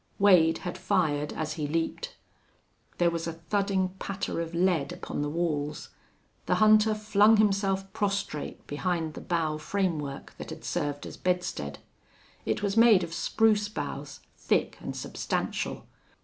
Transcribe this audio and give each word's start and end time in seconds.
Wade 0.17 0.57
had 0.57 0.79
fired 0.79 1.31
as 1.31 1.53
he 1.53 1.67
leaped. 1.67 2.15
There 2.97 3.11
was 3.11 3.27
a 3.27 3.33
thudding 3.33 3.89
patter 3.99 4.41
of 4.41 4.55
lead 4.55 4.91
upon 4.91 5.21
the 5.21 5.29
walls. 5.29 5.89
The 6.47 6.55
hunter 6.55 6.95
flung 6.95 7.37
himself 7.37 7.93
prostrate 7.93 8.65
behind 8.65 9.13
the 9.13 9.21
bough 9.21 9.59
framework 9.59 10.33
that 10.39 10.49
had 10.49 10.65
served 10.65 11.05
as 11.05 11.17
bedstead. 11.17 11.77
It 12.47 12.63
was 12.63 12.75
made 12.75 13.03
of 13.03 13.13
spruce 13.13 13.69
boughs, 13.69 14.21
thick 14.35 14.75
and 14.81 14.95
substantial. 14.95 15.85